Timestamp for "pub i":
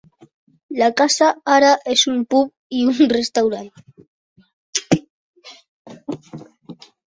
2.35-2.81